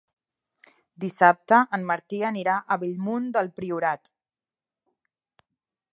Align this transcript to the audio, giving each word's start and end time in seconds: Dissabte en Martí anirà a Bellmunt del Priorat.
Dissabte 1.03 1.59
en 1.77 1.83
Martí 1.91 2.21
anirà 2.31 2.57
a 2.61 2.79
Bellmunt 2.85 3.31
del 3.39 3.53
Priorat. 3.61 4.13